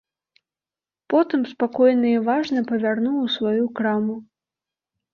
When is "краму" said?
3.81-4.21